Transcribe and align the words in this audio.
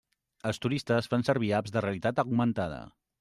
Els 0.51 0.59
turistes 0.63 1.09
fan 1.11 1.25
servir 1.27 1.51
apps 1.59 1.75
de 1.77 1.83
realitat 1.87 2.23
augmentada. 2.25 2.81